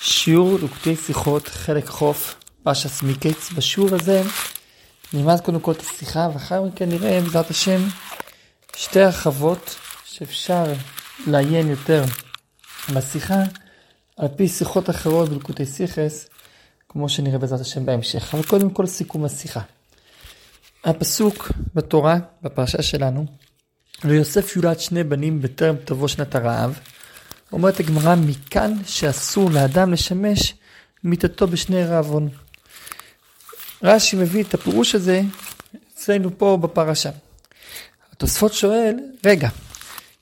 שיעור 0.00 0.58
לוקטי 0.58 0.96
שיחות, 0.96 1.48
חלק 1.48 1.86
חוף, 1.86 2.34
פרשס 2.62 3.02
מקץ. 3.02 3.50
בשיעור 3.52 3.94
הזה 3.94 4.22
נלמד 5.12 5.40
קודם 5.40 5.60
כל 5.60 5.72
את 5.72 5.80
השיחה, 5.80 6.28
ואחר 6.32 6.62
מכן 6.62 6.88
נראה 6.88 7.20
בעזרת 7.20 7.50
השם 7.50 7.80
שתי 8.76 9.00
הרחבות 9.00 9.76
שאפשר 10.04 10.64
לעיין 11.26 11.68
יותר 11.68 12.04
בשיחה 12.94 13.42
על 14.16 14.28
פי 14.36 14.48
שיחות 14.48 14.90
אחרות 14.90 15.28
בלוקוטי 15.28 15.66
סיכס, 15.66 16.28
כמו 16.88 17.08
שנראה 17.08 17.38
בעזרת 17.38 17.60
השם 17.60 17.86
בהמשך. 17.86 18.34
אבל 18.34 18.42
קודם 18.42 18.70
כל 18.70 18.86
סיכום 18.86 19.24
השיחה. 19.24 19.60
הפסוק 20.84 21.52
בתורה, 21.74 22.18
בפרשה 22.42 22.82
שלנו, 22.82 23.26
ליוסף 24.04 24.56
יולד 24.56 24.80
שני 24.80 25.04
בנים 25.04 25.42
בטרם 25.42 25.76
תבוא 25.84 26.08
שנת 26.08 26.34
הרעב. 26.34 26.78
אומרת 27.52 27.80
הגמרא, 27.80 28.14
מכאן 28.14 28.72
שאסור 28.86 29.50
לאדם 29.50 29.92
לשמש 29.92 30.54
מיתתו 31.04 31.46
בשני 31.46 31.84
רעבון. 31.84 32.28
רש"י 33.82 34.16
מביא 34.16 34.44
את 34.44 34.54
הפירוש 34.54 34.94
הזה 34.94 35.22
אצלנו 35.94 36.38
פה 36.38 36.58
בפרשה. 36.60 37.10
התוספות 38.12 38.52
שואל, 38.52 38.94
רגע, 39.26 39.48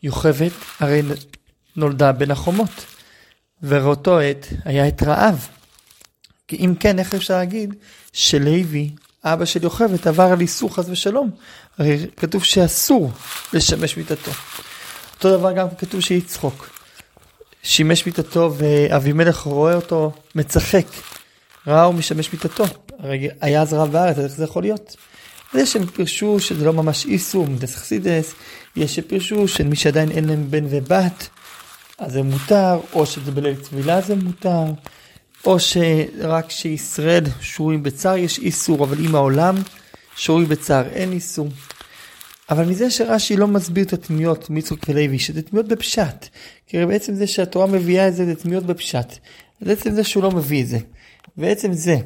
יוכבד 0.03 0.51
הרי 0.81 1.03
נולדה 1.77 2.13
בין 2.13 2.31
החומות, 2.31 2.87
ובאותו 3.63 4.19
עת 4.19 4.47
היה 4.65 4.89
את 4.89 5.03
רעב. 5.03 5.49
כי 6.49 6.57
אם 6.57 6.75
כן, 6.81 6.99
איך 6.99 7.15
אפשר 7.15 7.35
להגיד 7.35 7.75
שלוי, 8.13 8.91
אבא 9.25 9.45
של 9.45 9.63
יוכבד, 9.63 10.09
עבר 10.09 10.23
על 10.33 10.41
איסור 10.41 10.75
חס 10.75 10.85
ושלום? 10.89 11.31
הרי 11.79 12.07
כתוב 12.17 12.45
שאסור 12.45 13.11
לשמש 13.53 13.97
מיתתו. 13.97 14.31
אותו 15.15 15.39
דבר 15.39 15.53
גם 15.53 15.67
כתוב 15.79 16.01
שיצחוק. 16.01 16.80
שימש 17.63 18.07
מיתתו 18.07 18.55
ואבימלך 18.57 19.39
רואה 19.39 19.75
אותו 19.75 20.13
מצחק. 20.35 20.87
ראה 21.67 21.85
הוא 21.85 21.95
משמש 21.95 22.33
מיתתו. 22.33 22.65
הרי 22.99 23.29
היה 23.41 23.63
אז 23.63 23.73
רב 23.73 23.93
בארץ, 23.93 24.19
איך 24.19 24.33
זה 24.33 24.45
יכול 24.45 24.63
להיות? 24.63 24.97
אז 25.53 25.61
יש 25.61 25.73
שהם 25.73 25.87
פירשו 25.87 26.41
שזה 26.41 26.65
לא 26.65 26.73
ממש 26.73 27.07
איסור, 27.07 27.47
מדס 27.47 27.77
חסידס, 27.77 28.35
יש 28.77 28.95
שפירשו 28.95 29.49
שמי 29.49 29.77
שעדיין 29.77 30.11
אין 30.11 30.25
להם 30.25 30.51
בן 30.51 30.65
ובת, 30.71 31.29
אז 31.99 32.13
זה 32.13 32.23
מותר, 32.23 32.81
או 32.93 33.07
שזה 33.07 33.31
בליל 33.31 33.57
טבילה 33.57 34.01
זה 34.01 34.15
מותר, 34.17 34.65
או 35.45 35.61
שרק 35.61 36.51
שישראל 36.51 37.25
שרויים 37.41 37.83
בצער 37.83 38.17
יש 38.17 38.39
איסור, 38.39 38.85
אבל 38.85 39.05
אם 39.05 39.15
העולם 39.15 39.55
שרוי 40.17 40.45
בצער 40.45 40.85
אין 40.93 41.13
איסור. 41.13 41.49
אבל 42.51 42.65
מזה 42.65 42.91
שרש"י 42.91 43.37
לא 43.37 43.47
מסביר 43.47 43.85
את 43.85 43.93
התמיהות 43.93 44.51
מיצחוק 44.51 44.89
ולוי, 44.89 45.19
שזה 45.19 45.43
תמיהות 45.43 45.69
בפשט. 45.69 46.27
כי 46.67 46.87
בעצם 46.87 47.15
זה 47.15 47.27
שהתורה 47.27 47.67
מביאה 47.67 48.09
את 48.09 48.15
זה, 48.15 48.25
זה 48.25 48.35
תמיהות 48.35 48.67
בפשט. 48.67 49.19
אז 49.63 49.69
עצם 49.69 49.91
זה 49.91 50.05
שהוא 50.05 50.23
לא 50.23 50.31
מביא 50.31 50.63
את 50.63 50.69
זה. 50.69 50.79
ועצם 51.37 51.73
זה 51.73 51.97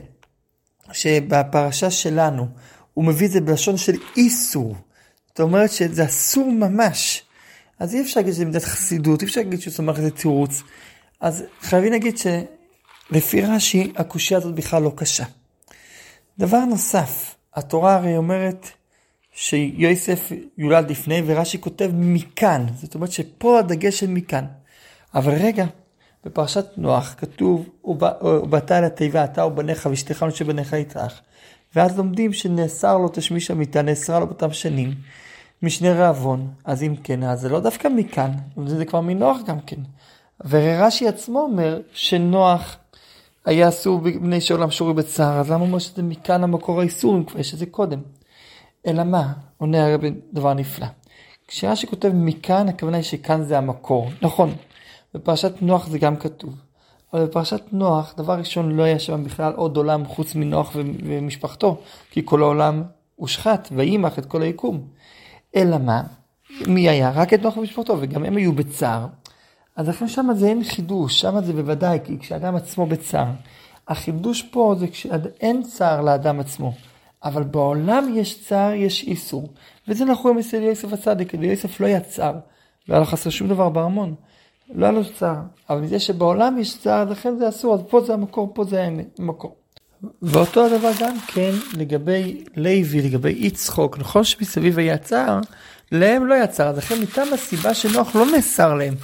שבפרשה 0.93 1.91
שלנו 1.91 2.49
הוא 2.95 3.05
מביא 3.05 3.27
את 3.27 3.33
זה 3.33 3.41
בלשון 3.41 3.77
של 3.77 3.93
איסור. 4.17 4.77
זאת 5.29 5.41
אומרת 5.41 5.71
שזה 5.71 6.05
אסור 6.05 6.53
ממש. 6.53 7.23
אז 7.79 7.95
אי 7.95 8.01
אפשר 8.01 8.21
להגיד 8.21 8.35
שזה 8.35 8.45
מידת 8.45 8.65
חסידות, 8.65 9.23
אי 9.23 9.27
אפשר 9.27 9.41
להגיד 9.41 9.61
שהוא 9.61 9.73
סומך 9.73 9.99
איזה 9.99 10.11
תירוץ. 10.11 10.63
אז 11.21 11.45
חייבים 11.61 11.93
להגיד 11.93 12.19
שלפי 12.19 13.41
רש"י 13.41 13.93
הקושייה 13.97 14.39
הזאת 14.39 14.55
בכלל 14.55 14.83
לא 14.83 14.93
קשה. 14.97 15.25
דבר 16.39 16.65
נוסף, 16.65 17.35
התורה 17.55 17.95
הרי 17.95 18.17
אומרת 18.17 18.69
שיוסף 19.35 20.33
יולד 20.59 20.91
לפני, 20.91 21.23
ורש"י 21.27 21.61
כותב 21.61 21.91
מכאן, 21.95 22.67
זאת 22.75 22.95
אומרת 22.95 23.13
שפה 23.13 23.59
הדגש 23.59 24.01
של 24.01 24.07
מכאן. 24.07 24.45
אבל 25.15 25.33
רגע, 25.33 25.67
בפרשת 26.25 26.67
נוח 26.77 27.15
כתוב, 27.19 27.69
ובאת 27.85 28.73
אל 28.73 28.85
התיבה, 28.85 29.25
אתה 29.25 29.45
ובניך 29.45 29.89
ואשתך 29.91 30.23
ונשי 30.23 30.45
בניך 30.45 30.73
יטרח. 30.73 31.21
ואז 31.77 31.99
לומדים 31.99 32.33
שנאסר 32.33 32.99
לו 32.99 33.09
תשמיש 33.09 33.51
המיטה, 33.51 33.83
נאסרה 33.83 34.21
לו 34.21 34.27
באותם 34.27 34.53
שנים, 34.53 34.95
משנה 35.63 35.93
רעבון. 35.93 36.51
אז 36.65 36.83
אם 36.83 36.95
כן, 37.03 37.23
אז 37.23 37.41
זה 37.41 37.49
לא 37.49 37.61
דווקא 37.61 37.89
מכאן, 37.89 38.31
זה 38.67 38.85
כבר 38.85 39.01
מנוח 39.01 39.39
גם 39.47 39.61
כן. 39.61 39.81
ורש"י 40.49 41.09
עצמו 41.09 41.41
אומר 41.41 41.81
שנוח 41.93 42.77
היה 43.45 43.69
אסור 43.69 43.99
בבני 43.99 44.41
שעולם 44.41 44.71
שורי 44.71 44.95
בצער, 44.95 45.41
אז 45.41 45.51
למה 45.51 45.61
הוא 45.61 45.67
אומר 45.67 45.79
שזה 45.79 46.03
מכאן 46.03 46.45
המקור 46.45 46.81
האיסור, 46.81 47.17
אם 47.17 47.25
כבר 47.25 47.41
יש 47.41 47.55
את 47.55 47.59
זה 47.59 47.67
קודם? 47.67 48.01
אלא 48.87 49.05
מה? 49.05 49.33
עונה 49.59 49.87
הרבי 49.87 50.11
דבר 50.33 50.55
נפלא. 50.55 50.87
כשרש"י 51.49 51.87
כותב 51.87 52.11
מכאן, 52.15 52.69
הכוונה 52.69 52.97
היא 52.97 53.05
שכאן 53.05 53.43
זה 53.43 53.59
המקור. 53.59 54.11
נכון, 54.23 54.55
בפרשת 55.15 55.63
נוח 55.63 55.87
זה 55.87 55.99
גם 55.99 56.17
כתוב. 56.17 56.55
אבל 57.13 57.25
בפרשת 57.25 57.63
נוח, 57.73 58.15
דבר 58.17 58.39
ראשון, 58.39 58.71
לא 58.71 58.83
היה 58.83 58.99
שם 58.99 59.25
בכלל 59.25 59.53
עוד 59.53 59.77
עולם 59.77 60.05
חוץ 60.07 60.35
מנוח 60.35 60.73
ומשפחתו, 60.75 61.81
כי 62.11 62.23
כל 62.25 62.43
העולם 62.43 62.83
הושחת, 63.17 63.69
וימח 63.73 64.19
את 64.19 64.27
כל 64.27 64.43
היקום. 64.43 64.81
אלא 65.57 65.79
מה? 65.79 66.03
מי 66.67 66.89
היה? 66.89 67.11
רק 67.11 67.35
את 67.35 67.43
נוח 67.43 67.57
ומשפחתו, 67.57 67.97
וגם 68.01 68.25
הם 68.25 68.37
היו 68.37 68.53
בצער. 68.53 69.07
אז 69.77 69.89
לכן 69.89 70.09
שם 70.09 70.29
זה 70.35 70.47
אין 70.47 70.65
חידוש, 70.65 71.21
שם 71.21 71.45
זה 71.45 71.53
בוודאי, 71.53 71.99
כי 72.05 72.19
כשאדם 72.19 72.57
עצמו 72.57 72.87
בצער. 72.87 73.27
החידוש 73.89 74.43
פה 74.43 74.75
זה 74.79 74.89
כשאין 74.89 75.63
צער 75.63 76.01
לאדם 76.01 76.41
עצמו. 76.41 76.73
אבל 77.25 77.43
בעולם 77.43 78.13
יש 78.15 78.47
צער, 78.47 78.73
יש 78.73 79.03
איסור. 79.03 79.49
וזה 79.89 80.05
אנחנו 80.05 80.23
רואים 80.23 80.39
אצל 80.39 80.63
יוסף 80.63 80.93
הצדיק, 80.93 81.35
ליוסף 81.35 81.81
לא 81.81 81.87
היה 81.87 82.01
צער, 82.01 82.35
לא 82.89 82.95
היה 82.95 83.01
לו 83.01 83.07
חסר 83.07 83.31
שום 83.31 83.49
דבר 83.49 83.69
בארמון. 83.69 84.15
לא 84.75 84.87
היה 84.87 84.93
לו 84.93 85.13
צער, 85.19 85.37
אבל 85.71 85.81
מזה 85.81 85.99
שבעולם 85.99 86.59
יש 86.59 86.79
צער, 86.79 87.05
לכן 87.11 87.39
זה 87.39 87.49
אסור, 87.49 87.75
אז 87.75 87.81
פה 87.89 88.01
זה 88.01 88.15
המקור, 88.15 88.51
פה 88.55 88.65
זה 88.65 88.89
המקור. 89.19 89.57
ואותו 90.23 90.67
הדבר 90.67 90.91
גם 91.01 91.17
כן 91.27 91.51
לגבי 91.77 92.45
לוי, 92.57 93.03
לגבי 93.03 93.31
יצחוק, 93.39 93.99
נכון 93.99 94.25
שמסביב 94.25 94.79
היה 94.79 94.99
צער, 94.99 95.41
להם 95.93 96.27
לא 96.27 96.35
היה 96.35 96.47
צער, 96.47 96.69
אז 96.69 96.79
לכן 96.79 97.01
מטעם 97.01 97.33
הסיבה 97.33 97.75
שנוח 97.75 98.17
לא 98.17 98.27
נאסר 98.27 98.75
להם. 98.75 98.95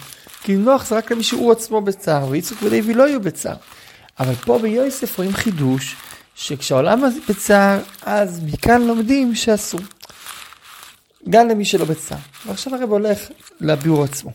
כי 0.42 0.56
נוח 0.56 0.86
זה 0.86 0.96
רק 0.96 1.12
למי 1.12 1.22
שהוא 1.22 1.52
עצמו 1.52 1.80
בצער, 1.80 2.28
ויצחוק 2.28 2.58
ולוי 2.62 2.94
לא 2.94 3.04
היו 3.04 3.20
בצער. 3.20 3.56
אבל 4.20 4.34
פה 4.34 4.58
ביוסף 4.58 5.18
רואים 5.18 5.32
חידוש, 5.32 5.96
שכשהעולם 6.40 7.02
בצער, 7.28 7.80
אז 8.02 8.40
מכאן 8.44 8.82
לומדים 8.82 9.34
שאסור. 9.34 9.80
גם 11.28 11.48
למי 11.48 11.64
שלא 11.64 11.84
בצער. 11.84 12.18
ועכשיו 12.46 12.74
הרב 12.74 12.90
הולך 12.90 13.18
לביאור 13.60 14.04
עצמו. 14.04 14.32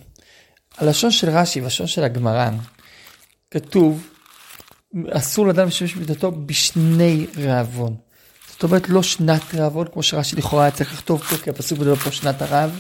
הלשון 0.78 1.12
של 1.12 1.30
רש"י 1.30 1.62
והלשון 1.62 1.88
של 1.88 2.04
הגמרא, 2.04 2.50
כתוב, 3.52 4.08
אסור 5.10 5.48
לאדם 5.48 5.68
לשמש 5.68 5.96
במידתו 5.96 6.32
בשני 6.32 7.26
רעבון. 7.38 7.96
זאת 8.52 8.64
אומרת, 8.64 8.90
לא 8.90 9.04
שנת 9.04 9.56
רעבון, 9.56 9.88
כמו 9.94 10.04
שרש"י 10.04 10.36
לכאורה 10.36 10.64
היה 10.64 10.72
צריך 10.72 10.94
לכתוב 10.94 11.22
פה, 11.24 11.38
כי 11.38 11.50
הפסוק 11.50 11.80
מדבר 11.80 11.96
פה 11.96 12.12
שנת 12.12 12.42
הרעב, 12.42 12.80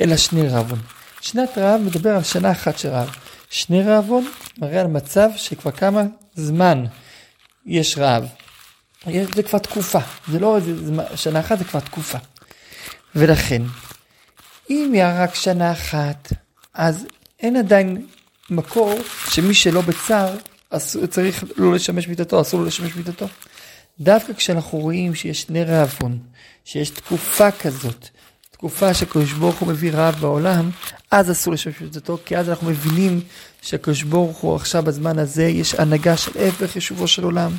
אלא 0.00 0.16
שני 0.16 0.48
רעבון. 0.48 0.78
שנת 1.20 1.58
רעב 1.58 1.80
מדבר 1.80 2.16
על 2.16 2.22
שנה 2.22 2.52
אחת 2.52 2.78
של 2.78 2.88
רעב. 2.88 3.10
שני 3.50 3.82
רעבון 3.82 4.28
מראה 4.58 4.80
על 4.80 4.86
מצב 4.86 5.28
שכבר 5.36 5.70
כמה 5.70 6.02
זמן 6.34 6.84
יש 7.66 7.98
רעב. 7.98 8.28
זה 9.34 9.42
כבר 9.42 9.58
תקופה, 9.58 9.98
זה 10.28 10.38
לא 10.38 10.56
איזה 10.56 10.72
שנה 11.14 11.40
אחת, 11.40 11.58
זה 11.58 11.64
כבר 11.64 11.80
תקופה. 11.80 12.18
ולכן, 13.14 13.62
אם 14.70 14.90
היה 14.92 15.22
רק 15.22 15.34
שנה 15.34 15.72
אחת, 15.72 16.32
אז 16.74 17.06
אין 17.40 17.56
עדיין 17.56 18.06
מקור 18.50 18.98
שמי 19.30 19.54
שלא 19.54 19.80
בצער, 19.80 20.36
צריך 21.10 21.44
לא 21.56 21.74
לשמש 21.74 22.08
מיטתו, 22.08 22.40
אסור 22.40 22.60
לו 22.60 22.66
לשמש 22.66 22.94
מיטתו. 22.96 23.26
דווקא 24.00 24.32
כשאנחנו 24.32 24.78
רואים 24.78 25.14
שיש 25.14 25.42
שני 25.42 25.64
רעבון, 25.64 26.18
שיש 26.64 26.90
תקופה 26.90 27.50
כזאת, 27.50 28.08
תקופה 28.50 28.94
שהקדוש 28.94 29.32
ברוך 29.32 29.58
הוא 29.58 29.68
מביא 29.68 29.92
רעב 29.92 30.14
בעולם, 30.20 30.70
אז 31.10 31.30
אסור 31.30 31.52
לשמש 31.52 31.80
מיטתו, 31.80 32.18
כי 32.24 32.36
אז 32.36 32.50
אנחנו 32.50 32.70
מבינים 32.70 33.20
שהקדוש 33.62 34.02
ברוך 34.02 34.38
הוא 34.38 34.56
עכשיו 34.56 34.82
בזמן 34.82 35.18
הזה, 35.18 35.44
יש 35.44 35.74
הנהגה 35.74 36.16
של 36.16 36.30
הפך 36.48 36.76
ישובו 36.76 37.08
של 37.08 37.24
עולם. 37.24 37.52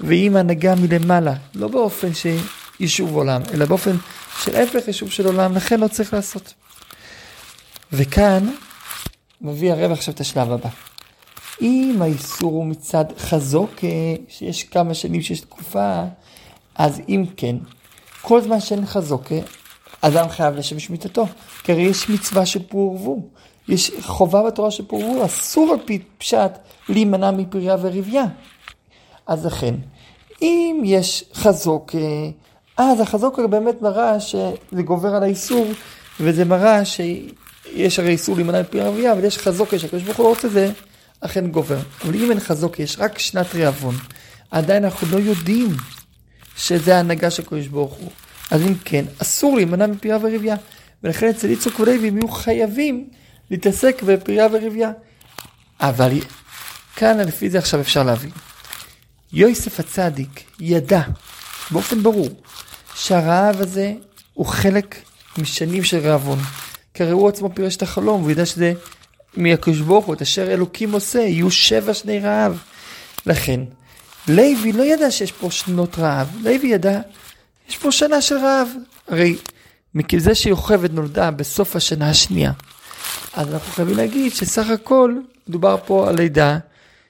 ואם 0.00 0.36
הנהגה 0.36 0.74
מלמעלה, 0.74 1.34
לא 1.54 1.68
באופן 1.68 2.08
שיישוב 2.14 3.16
עולם, 3.16 3.42
אלא 3.54 3.66
באופן 3.66 3.96
של 4.42 4.56
הפך 4.56 4.86
יישוב 4.86 5.10
של 5.10 5.26
עולם, 5.26 5.56
לכן 5.56 5.80
לא 5.80 5.88
צריך 5.88 6.14
לעשות. 6.14 6.54
וכאן 7.92 8.50
מביא 9.40 9.72
הרב 9.72 9.92
עכשיו 9.92 10.14
את 10.14 10.20
השלב 10.20 10.52
הבא. 10.52 10.68
אם 11.62 11.96
האיסור 12.00 12.52
הוא 12.52 12.66
מצד 12.66 13.04
חזוק, 13.18 13.70
שיש 14.28 14.64
כמה 14.64 14.94
שנים 14.94 15.22
שיש 15.22 15.40
תקופה, 15.40 16.02
אז 16.74 17.00
אם 17.08 17.24
כן, 17.36 17.56
כל 18.22 18.42
זמן 18.42 18.60
שאין 18.60 18.86
חזוק, 18.86 19.32
אדם 20.00 20.28
חייב 20.28 20.54
לשמש 20.54 20.90
מיתתו. 20.90 21.26
כי 21.64 21.72
הרי 21.72 21.82
יש 21.82 22.08
מצווה 22.08 22.46
של 22.46 22.62
פור 22.68 22.92
ורבו. 22.92 23.28
יש 23.68 23.90
חובה 24.00 24.42
בתורה 24.42 24.70
של 24.70 24.84
פור 24.86 25.04
ורבו, 25.04 25.24
אסור 25.24 25.72
על 25.72 25.78
פי 25.84 26.02
פשט 26.18 26.50
להימנע 26.88 27.30
מפריה 27.30 27.76
ורבייה. 27.80 28.24
אז 29.26 29.46
לכן, 29.46 29.74
אם 30.42 30.82
יש 30.84 31.24
חזוק, 31.34 31.94
אז 32.76 33.00
החזוק 33.00 33.38
באמת 33.40 33.82
מראה 33.82 34.20
שזה 34.20 34.82
גובר 34.84 35.14
על 35.14 35.22
האיסור, 35.22 35.66
וזה 36.20 36.44
מראה 36.44 36.84
שיש 36.84 37.98
הרי 37.98 38.10
איסור 38.10 38.36
להימנע 38.36 38.60
מפרי 38.60 38.80
ערבייה, 38.80 39.12
אבל 39.12 39.24
יש 39.24 39.38
חזוק, 39.38 39.72
יש 39.72 39.84
הקדוש 39.84 40.02
ברוך 40.02 40.16
הוא 40.16 40.24
לא 40.24 40.28
רוצה 40.28 40.48
זה, 40.48 40.72
אכן 41.20 41.46
גובר. 41.46 41.78
אבל 42.04 42.14
אם 42.14 42.30
אין 42.30 42.40
חזוק, 42.40 42.80
יש 42.80 42.96
רק 42.98 43.18
שנת 43.18 43.54
רעבון, 43.54 43.94
עדיין 44.50 44.84
אנחנו 44.84 45.06
לא 45.10 45.16
יודעים 45.22 45.68
שזה 46.56 46.96
ההנהגה 46.96 47.30
של 47.30 47.42
הקדוש 47.42 47.66
ברוך 47.66 47.94
הוא. 47.94 48.10
אז 48.50 48.62
אם 48.62 48.74
כן, 48.84 49.04
אסור 49.22 49.56
להימנע 49.56 49.86
מפרייה 49.86 50.18
ורבייה. 50.22 50.56
ולכן 51.02 51.28
אצל 51.28 51.50
יצחק 51.50 51.80
ולוי 51.80 51.96
יהיו 51.96 52.28
חייבים 52.28 53.08
להתעסק 53.50 54.02
בפרייה 54.02 54.46
ורבייה. 54.52 54.90
אבל 55.80 56.12
כאן 56.96 57.20
לפי 57.20 57.50
זה 57.50 57.58
עכשיו 57.58 57.80
אפשר 57.80 58.02
להבין. 58.02 58.30
יוסף 59.32 59.80
הצדיק 59.80 60.44
ידע 60.60 61.02
באופן 61.70 62.02
ברור 62.02 62.28
שהרעב 62.94 63.60
הזה 63.60 63.92
הוא 64.34 64.46
חלק 64.46 64.96
משנים 65.38 65.84
של 65.84 65.98
רעבון. 65.98 66.38
כי 66.94 67.02
הרי 67.02 67.12
הוא 67.12 67.28
עצמו 67.28 67.50
פירש 67.54 67.76
את 67.76 67.82
החלום, 67.82 68.20
והוא 68.20 68.30
ידע 68.30 68.46
שזה 68.46 68.72
מהקדוש 69.36 69.80
ברוך 69.80 70.04
הוא, 70.04 70.14
את 70.14 70.22
אשר 70.22 70.52
אלוקים 70.52 70.92
עושה, 70.92 71.18
יהיו 71.18 71.50
שבע 71.50 71.94
שני 71.94 72.18
רעב. 72.18 72.62
לכן, 73.26 73.60
לוי 74.28 74.72
לא 74.72 74.82
ידע 74.82 75.10
שיש 75.10 75.32
פה 75.32 75.50
שנות 75.50 75.98
רעב, 75.98 76.36
לוי 76.42 76.68
ידע, 76.68 77.00
יש 77.68 77.76
פה 77.76 77.92
שנה 77.92 78.20
של 78.20 78.36
רעב. 78.36 78.68
הרי 79.08 79.36
מכזה 79.94 80.34
שיוכבד 80.34 80.92
נולדה 80.92 81.30
בסוף 81.30 81.76
השנה 81.76 82.10
השנייה, 82.10 82.52
אז 83.34 83.54
אנחנו 83.54 83.72
חייבים 83.72 83.96
להגיד 83.96 84.32
שסך 84.34 84.70
הכל 84.70 85.14
מדובר 85.48 85.76
פה 85.86 86.08
על 86.08 86.16
לידה 86.16 86.58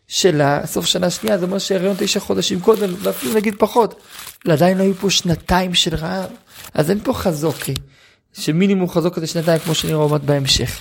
של 0.08 0.42
סוף 0.64 0.86
שנה 0.86 1.10
שנייה, 1.10 1.38
זה 1.38 1.44
אומר 1.44 1.58
שהריון 1.58 1.96
תשע 1.98 2.20
חודשים 2.20 2.60
קודם, 2.60 2.94
ואפילו 2.98 3.34
נגיד 3.34 3.54
פחות. 3.58 4.02
עדיין 4.48 4.78
לא 4.78 4.82
היו 4.82 4.94
פה 4.94 5.10
שנתיים 5.10 5.74
של 5.74 5.94
רעב, 5.94 6.30
אז 6.74 6.90
אין 6.90 7.00
פה 7.04 7.12
חזוקי, 7.12 7.74
שמינימום 8.32 8.88
חזוקה 8.88 9.20
זה 9.20 9.26
שנתיים 9.26 9.58
כמו 9.58 9.74
שנראה 9.74 9.96
עוד 9.96 10.26
בהמשך. 10.26 10.80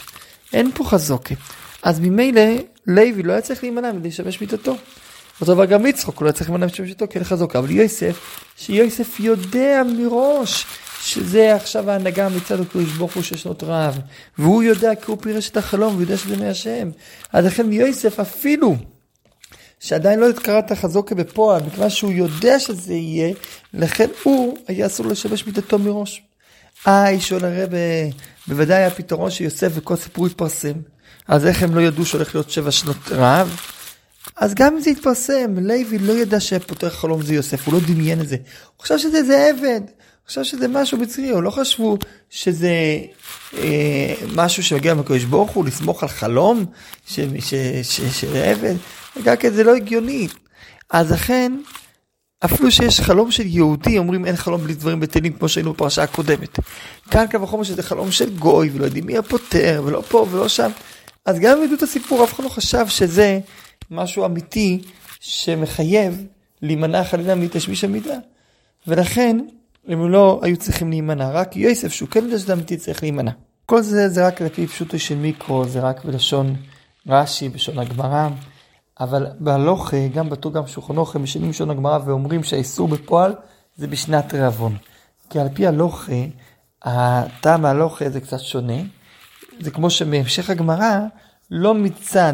אין 0.54 0.72
פה 0.74 0.84
חזוקה. 0.84 1.36
אז 1.84 2.00
ממילא 2.00 2.42
לוי 2.88 3.24
לא 3.24 3.32
היה 3.32 3.42
צריך 3.42 3.64
להימנע 3.64 3.92
מלשמש 3.92 4.42
מיטתו. 4.42 4.76
אותו 5.42 5.54
דבר 5.54 5.66
גם 5.66 5.86
יצחוק, 5.86 6.16
הוא 6.16 6.24
לא 6.24 6.30
היה 6.30 6.34
צריך 6.34 6.50
להימנע 6.50 6.66
מלשמש 6.66 6.88
מיטתו 6.88 7.06
אין 7.16 7.24
חזוקה. 7.24 7.60
אבל 7.60 7.72
יוסף, 7.72 8.44
שיוסף 8.58 9.20
יודע 9.20 9.82
מראש 9.98 10.66
שזה 11.02 11.56
עכשיו 11.56 11.92
ההנהגה 11.92 12.30
מצד 12.30 12.60
הקדוש 12.60 12.92
ברוך 12.92 13.14
הוא 13.14 13.24
של 13.24 13.38
שנות 13.38 13.64
רעב. 13.64 14.00
והוא 14.38 14.64
יודע 14.64 14.96
כי 14.96 15.06
הוא 15.06 15.18
פירש 15.22 15.50
את 15.50 15.58
החלום, 15.58 15.90
והוא 15.90 16.02
יודע 16.02 16.18
שזה 16.18 16.38
מהשם. 16.38 16.90
אז 17.34 17.46
לכן 17.46 17.74
יוסף 17.74 18.20
אפילו 18.20 18.76
שעדיין 19.80 20.20
לא 20.20 20.28
קרא 20.32 20.60
את 20.60 20.72
החזוקה 20.72 21.16
בפועל, 21.16 21.64
מכיוון 21.64 21.90
שהוא 21.90 22.12
יודע 22.12 22.60
שזה 22.60 22.94
יהיה, 22.94 23.34
לכן 23.74 24.08
הוא 24.24 24.58
היה 24.68 24.86
אסור 24.86 25.06
לשמש 25.06 25.46
מידתו 25.46 25.80
מראש. 25.80 26.24
אה, 26.88 27.20
שואל 27.20 27.46
הרב, 27.46 27.70
בוודאי 28.48 28.78
היה 28.78 28.90
פתרון 28.90 29.32
שיוסף 29.32 29.72
וכל 29.76 29.96
סיפור 29.96 30.26
התפרסם. 30.26 30.74
אז 31.28 31.46
איך 31.46 31.64
הם 31.64 31.76
לא 31.76 31.82
ידעו 31.82 32.06
שהולך 32.06 32.36
להיות 32.36 32.50
שבע 32.50 32.72
שנות 32.72 33.12
רעב? 33.12 33.60
אז 34.38 34.54
גם 34.54 34.74
אם 34.74 34.82
זה 34.82 34.90
התפרסם, 34.90 35.56
לוי 35.58 35.98
לא 35.98 36.14
ידע 36.14 36.40
שפותח 36.40 36.88
חלום 36.88 37.22
זה 37.22 37.34
יוסף, 37.34 37.68
הוא 37.68 37.74
לא 37.74 37.80
דמיין 37.80 38.22
את 38.22 38.28
זה. 38.28 38.36
הוא 38.76 38.84
חשב 38.84 38.98
שזה 38.98 39.18
איזה 39.18 39.50
עבד, 39.50 39.82
הוא 39.82 40.30
חשב 40.30 40.44
שזה 40.44 40.68
משהו 40.68 40.98
בצרי, 40.98 41.30
הוא 41.30 41.44
לא 41.44 41.50
חשבו 41.50 41.98
שזה 42.30 42.74
אה, 43.58 44.14
משהו 44.36 44.64
שמגיע 44.64 44.94
מהקדוש 44.94 45.24
ברוך 45.24 45.52
הוא, 45.52 45.66
לסמוך 45.66 46.04
על 46.04 46.10
חלום 46.10 46.66
של 47.08 48.36
עבד. 48.36 48.76
רגע, 49.18 49.36
כי 49.36 49.52
זה 49.52 49.64
לא 49.64 49.76
הגיוני. 49.76 50.28
אז 50.90 51.12
לכן, 51.12 51.52
אפילו 52.46 52.72
שיש 52.72 53.02
חלום 53.02 53.32
של 53.32 53.46
יהודי, 53.46 53.98
אומרים 53.98 54.26
אין 54.26 54.36
חלום 54.36 54.62
בלי 54.62 54.74
דברים 54.74 55.00
בטלים, 55.00 55.34
כמו 55.34 55.50
שהיינו 55.50 55.74
בפרשה 55.74 56.04
הקודמת. 56.04 56.60
כאן 57.12 57.26
קו 57.32 57.44
החומר 57.44 57.64
שזה 57.64 57.84
חלום 57.84 58.12
של 58.12 58.38
גוי, 58.38 58.70
ולא 58.74 58.86
יודעים 58.86 59.06
מי 59.06 59.18
הפותר, 59.18 59.82
ולא 59.86 60.02
פה 60.10 60.28
ולא 60.32 60.48
שם. 60.48 60.72
אז 61.26 61.40
גם 61.40 61.58
אם 61.58 61.64
ידעו 61.64 61.76
את 61.78 61.84
הסיפור, 61.84 62.24
אף 62.24 62.34
אחד 62.34 62.44
לא 62.44 62.50
חשב 62.50 62.88
שזה 62.88 63.40
משהו 63.92 64.26
אמיתי 64.26 64.82
שמחייב 65.20 66.26
להימנע 66.62 67.04
חלילה 67.04 67.36
מתשמיש 67.36 67.84
המידה. 67.84 68.16
ולכן, 68.88 69.38
הם 69.88 70.12
לא 70.12 70.40
היו 70.44 70.58
צריכים 70.58 70.90
להימנע, 70.90 71.32
רק 71.32 71.56
יוסף, 71.56 71.94
שהוא 71.94 72.10
כן 72.10 72.24
יודע 72.24 72.38
שזה 72.38 72.54
אמיתי, 72.54 72.78
צריך 72.78 73.04
להימנע. 73.04 73.32
כל 73.66 73.82
זה 73.82 74.10
זה 74.10 74.28
רק 74.28 74.42
לפי 74.42 74.68
פשוטו 74.68 75.00
של 75.00 75.16
מיקרו, 75.16 75.66
זה 75.66 75.80
רק 75.80 76.06
בלשון 76.06 76.56
רש"י, 77.08 77.50
בלשון 77.50 77.80
הגמרא. 77.80 78.30
אבל 79.00 79.28
בהלוך, 79.40 79.94
גם 80.14 80.30
בתור 80.30 80.68
שולחן 80.68 80.98
אוכל, 80.98 81.20
משנים 81.20 81.50
לשון 81.50 81.70
הגמרא 81.70 82.00
ואומרים 82.06 82.44
שהאיסור 82.44 82.88
בפועל 82.88 83.36
זה 83.78 83.88
בשנת 83.88 84.34
רעבון. 84.34 84.78
כי 85.30 85.40
על 85.40 85.48
פי 85.54 85.68
הלוך, 85.68 86.10
הטעם 86.84 87.66
ההלוך 87.66 88.02
זה 88.08 88.22
קצת 88.22 88.40
שונה. 88.40 88.78
זה 89.60 89.72
כמו 89.72 89.90
שבהמשך 89.90 90.50
הגמרא, 90.50 91.00
לא 91.52 91.74
מצד 91.74 92.34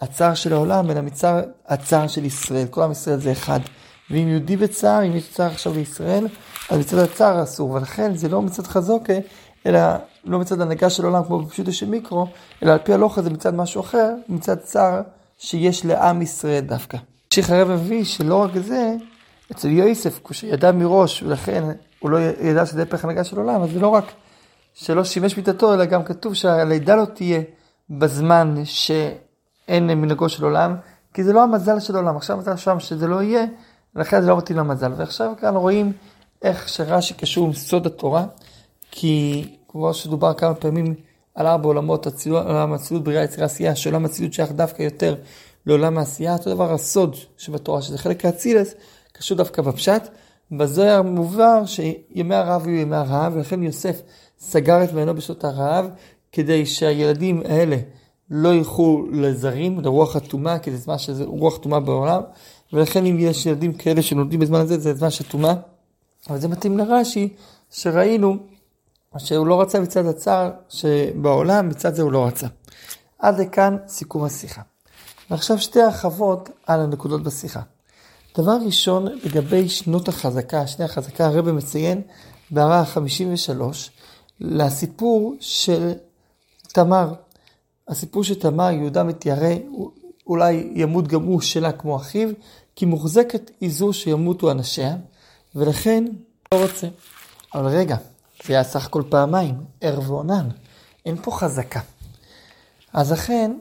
הצער 0.00 0.34
של 0.34 0.52
העולם, 0.52 0.90
אלא 0.90 1.00
מצד 1.00 1.42
הצער 1.66 2.06
של 2.06 2.24
ישראל. 2.24 2.66
כל 2.66 2.82
עם 2.82 2.92
ישראל 2.92 3.18
זה 3.18 3.32
אחד. 3.32 3.60
ואם 4.10 4.28
יהודי 4.28 4.56
בצער, 4.56 5.06
אם 5.06 5.16
יש 5.16 5.30
צער 5.30 5.50
עכשיו 5.50 5.72
בישראל, 5.72 6.28
אז 6.70 6.78
מצד 6.78 6.98
הצער 6.98 7.42
אסור. 7.42 7.70
ולכן 7.70 8.16
זה 8.16 8.28
לא 8.28 8.42
מצד 8.42 8.66
חזוקה, 8.66 9.12
אלא 9.66 9.80
לא 10.24 10.38
מצד 10.38 10.60
הנהגה 10.60 10.90
של 10.90 11.04
העולם 11.04 11.24
כמו 11.24 11.38
בפשוטו 11.38 11.72
של 11.72 11.88
מיקרו, 11.88 12.26
אלא 12.62 12.72
על 12.72 12.78
פי 12.78 12.92
הלוך 12.92 13.20
זה 13.20 13.30
מצד 13.30 13.54
משהו 13.54 13.80
אחר, 13.80 14.10
מצד 14.28 14.58
צער 14.58 15.02
שיש 15.42 15.84
לעם 15.86 16.22
ישראל 16.22 16.60
דווקא. 16.60 16.98
המשיך 17.26 17.50
הרב 17.50 17.70
מביא 17.70 18.04
שלא 18.04 18.42
רק 18.42 18.50
זה, 18.58 18.94
אצל 19.52 19.68
יוסף, 19.68 20.20
כשידע 20.24 20.72
מראש, 20.72 21.22
ולכן 21.22 21.64
הוא 21.98 22.10
לא 22.10 22.18
ידע 22.40 22.66
שזה 22.66 22.86
פרח 22.86 23.04
הנהגה 23.04 23.24
של 23.24 23.36
עולם, 23.36 23.62
אז 23.62 23.70
זה 23.70 23.80
לא 23.80 23.88
רק 23.88 24.04
שלא 24.74 25.04
שימש 25.04 25.36
מיתתו, 25.36 25.74
אלא 25.74 25.84
גם 25.84 26.04
כתוב 26.04 26.34
שהלידה 26.34 26.96
לא 26.96 27.04
תהיה 27.04 27.40
בזמן 27.90 28.54
שאין 28.64 29.86
מנהגו 29.86 30.28
של 30.28 30.44
עולם, 30.44 30.76
כי 31.14 31.24
זה 31.24 31.32
לא 31.32 31.42
המזל 31.42 31.80
של 31.80 31.96
עולם. 31.96 32.16
עכשיו 32.16 32.36
המזל 32.36 32.56
שם 32.56 32.80
שזה 32.80 33.06
לא 33.06 33.22
יהיה, 33.22 33.44
לכן 33.96 34.20
זה 34.20 34.28
לא 34.28 34.38
מתאים 34.38 34.58
למזל. 34.58 34.92
ועכשיו 34.96 35.32
כאן 35.40 35.56
רואים 35.56 35.92
איך 36.42 36.68
שרש"י 36.68 37.14
קשור 37.14 37.46
עם 37.46 37.52
סוד 37.52 37.86
התורה, 37.86 38.24
כי 38.90 39.48
כמו 39.68 39.94
שדובר 39.94 40.34
כמה 40.34 40.54
פעמים, 40.54 40.94
על 41.34 41.46
ארבע 41.46 41.66
עולמות, 41.66 42.06
עולם 42.30 42.72
הציוד, 42.72 43.04
בריאה, 43.04 43.24
יצירה, 43.24 43.46
עשייה, 43.46 43.76
שעולם 43.76 44.04
הציוד 44.04 44.32
שייך 44.32 44.52
דווקא 44.52 44.82
יותר 44.82 45.14
לעולם 45.66 45.98
העשייה, 45.98 46.32
אותו 46.32 46.54
דבר 46.54 46.72
הסוד 46.72 47.16
שבתורה, 47.36 47.82
שזה 47.82 47.98
חלק 47.98 48.24
האצילס, 48.24 48.74
קשור 49.12 49.36
דווקא 49.36 49.62
בפשט. 49.62 50.08
בזוהר 50.52 51.02
מובהר 51.02 51.66
שימי 51.66 52.34
הרעב 52.34 52.66
היו 52.66 52.76
ימי 52.76 52.96
הרעב, 52.96 53.32
ולכן 53.36 53.62
יוסף 53.62 54.02
סגר 54.38 54.84
את 54.84 54.92
מעיינו 54.92 55.14
בשעות 55.14 55.44
הרעב, 55.44 55.86
כדי 56.32 56.66
שהילדים 56.66 57.42
האלה 57.48 57.76
לא 58.30 58.54
ילכו 58.54 59.06
לזרים, 59.12 59.80
לרוח 59.80 60.16
הטומאה, 60.16 60.58
כי 60.58 60.70
זה 60.70 60.76
זמן 60.76 60.98
שזה 60.98 61.24
רוח 61.24 61.56
טומאה 61.56 61.80
בעולם, 61.80 62.22
ולכן 62.72 63.06
אם 63.06 63.16
יש 63.18 63.46
ילדים 63.46 63.72
כאלה 63.72 64.02
שנולדים 64.02 64.40
בזמן 64.40 64.60
הזה, 64.60 64.78
זה 64.78 64.94
זמן 64.94 65.10
של 65.10 65.24
טומאה. 65.24 65.54
אבל 66.28 66.38
זה 66.38 66.48
מתאים 66.48 66.78
לרש"י, 66.78 67.28
שראינו 67.70 68.36
שהוא 69.18 69.46
לא 69.46 69.60
רצה 69.60 69.80
מצד 69.80 70.06
הצער 70.06 70.50
שבעולם, 70.68 71.68
מצד 71.68 71.94
זה 71.94 72.02
הוא 72.02 72.12
לא 72.12 72.26
רצה. 72.26 72.46
עד 73.18 73.40
לכאן 73.40 73.76
סיכום 73.88 74.24
השיחה. 74.24 74.62
ועכשיו 75.30 75.58
שתי 75.58 75.80
הרחבות 75.80 76.50
על 76.66 76.80
הנקודות 76.80 77.22
בשיחה. 77.22 77.60
דבר 78.38 78.56
ראשון, 78.66 79.06
לגבי 79.24 79.68
שנות 79.68 80.08
החזקה, 80.08 80.66
שני 80.66 80.84
החזקה, 80.84 81.26
הרב 81.26 81.50
מציין 81.50 82.02
בהערה 82.50 82.84
53 82.84 83.90
לסיפור 84.40 85.34
של 85.40 85.92
תמר. 86.72 87.14
הסיפור 87.88 88.24
של 88.24 88.34
תמר, 88.34 88.70
יהודה 88.70 89.02
מתיירא, 89.02 89.54
אולי 90.26 90.72
ימות 90.74 91.08
גם 91.08 91.22
הוא 91.22 91.40
שלה 91.40 91.72
כמו 91.72 91.96
אחיו, 91.96 92.28
כי 92.76 92.86
מוחזקת 92.86 93.50
היא 93.60 93.70
זו 93.70 93.92
שימותו 93.92 94.50
אנשיה, 94.50 94.96
ולכן 95.54 96.04
לא 96.54 96.62
רוצה. 96.62 96.88
אבל 97.54 97.66
רגע, 97.66 97.96
זה 98.46 98.52
היה 98.52 98.64
סך 98.64 98.86
הכל 98.86 99.02
פעמיים, 99.08 99.54
ער 99.80 100.00
ועונן. 100.06 100.48
אין 101.06 101.16
פה 101.22 101.30
חזקה. 101.30 101.80
אז 102.92 103.12
אכן, 103.12 103.52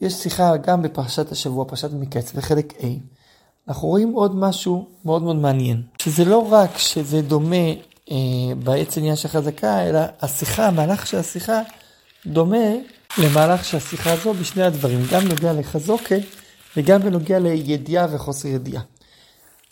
יש 0.00 0.12
שיחה 0.12 0.56
גם 0.56 0.82
בפרשת 0.82 1.32
השבוע, 1.32 1.64
פרשת 1.64 1.90
מקץ, 1.92 2.32
בחלק 2.32 2.72
A. 2.78 2.84
אנחנו 3.68 3.88
רואים 3.88 4.12
עוד 4.12 4.36
משהו 4.36 4.88
מאוד 5.04 5.22
מאוד 5.22 5.36
מעניין, 5.36 5.82
שזה 6.02 6.24
לא 6.24 6.52
רק 6.52 6.78
שזה 6.78 7.22
דומה 7.22 7.56
אה, 8.10 8.16
בעץ 8.64 8.98
עניין 8.98 9.16
של 9.16 9.28
חזקה, 9.28 9.82
אלא 9.82 10.00
השיחה, 10.20 10.66
המהלך 10.66 11.06
של 11.06 11.18
השיחה, 11.18 11.60
דומה 12.26 12.66
למהלך 13.18 13.64
של 13.64 13.76
השיחה 13.76 14.12
הזו 14.12 14.34
בשני 14.34 14.62
הדברים, 14.62 15.00
גם 15.12 15.20
בנוגע 15.24 15.52
לחזוקה 15.52 16.14
וגם 16.76 17.02
בנוגע 17.02 17.38
לידיעה 17.38 18.06
וחוסר 18.10 18.48
ידיעה. 18.48 18.82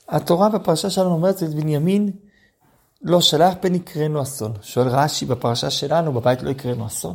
התורה 0.09 0.49
בפרשה 0.49 0.91
שלנו 0.91 1.11
אומרת 1.13 1.43
את 1.43 1.55
בנימין 1.55 2.11
לא 3.03 3.21
שלח 3.21 3.55
פן 3.61 3.75
יקראנו 3.75 4.23
אסון. 4.23 4.53
שואל 4.63 4.89
רש"י 4.89 5.27
בפרשה 5.27 5.71
שלנו, 5.71 6.13
בבית 6.13 6.43
לא 6.43 6.51
יקראנו 6.51 6.87
אסון. 6.87 7.15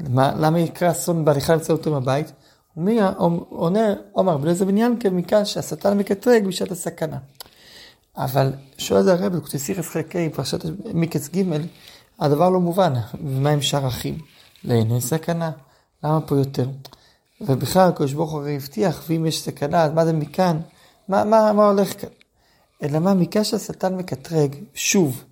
למה, 0.00 0.32
למה 0.38 0.58
יקרה 0.60 0.90
אסון 0.90 1.24
בהליכה 1.24 1.54
לצאותו 1.54 1.90
מהבית? 1.90 2.32
הוא 2.74 3.46
עונה, 3.48 3.94
עומר 4.12 4.48
איזה 4.48 4.64
בניין 4.64 4.98
מכאן 5.12 5.44
שהשטן 5.44 5.98
מקטרג 5.98 6.46
בשעת 6.46 6.70
הסכנה. 6.70 7.18
אבל 8.16 8.52
שואל 8.78 9.02
זה 9.02 9.12
הרב, 9.12 9.34
לקוטסיכס 9.36 9.88
חלקי 9.88 10.28
פרשת 10.30 10.64
מקץ 10.94 11.28
ג', 11.28 11.42
הדבר 12.20 12.50
לא 12.50 12.60
מובן, 12.60 12.92
ומה 13.24 13.50
עם 13.50 13.62
שאר 13.62 13.88
אחים? 13.88 14.18
לעיני 14.64 15.00
סכנה, 15.00 15.50
למה 16.04 16.20
פה 16.20 16.36
יותר? 16.38 16.68
ובכלל 17.40 17.88
הקדוש 17.88 18.12
ברוך 18.12 18.30
הוא 18.32 18.40
הרי 18.40 18.56
הבטיח, 18.56 19.04
ואם 19.08 19.26
יש 19.26 19.42
סכנה, 19.42 19.82
אז 19.84 19.92
מה 19.92 20.04
זה 20.04 20.12
מכאן? 20.12 20.60
מה, 21.08 21.24
מה, 21.24 21.52
מה 21.52 21.68
הולך 21.68 22.00
כאן? 22.00 22.08
אלא 22.82 22.98
מה, 22.98 23.14
מכאן 23.14 23.44
שהשטן 23.44 23.94
מקטרג, 23.94 24.56
שוב, 24.74 25.24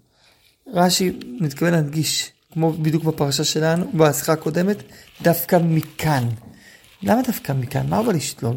רש"י 0.73 1.19
מתכוון 1.41 1.73
להדגיש, 1.73 2.33
כמו 2.53 2.73
בדיוק 2.73 3.05
בפרשה 3.05 3.45
שלנו, 3.45 3.93
בשיחה 3.95 4.33
הקודמת, 4.33 4.77
דווקא 5.23 5.59
מכאן. 5.63 6.29
למה 7.03 7.23
דווקא 7.23 7.53
מכאן? 7.53 7.87
מה 7.89 8.03
בא 8.03 8.13
לשלול? 8.13 8.55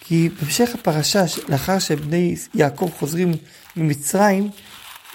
כי 0.00 0.28
בהמשך 0.28 0.70
הפרשה, 0.74 1.24
לאחר 1.48 1.78
שבני 1.78 2.36
יעקב 2.54 2.90
חוזרים 2.98 3.32
ממצרים, 3.76 4.50